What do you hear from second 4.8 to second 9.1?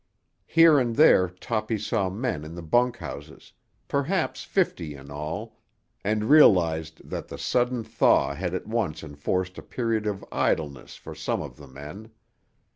in all, and realised that the sudden thaw had at once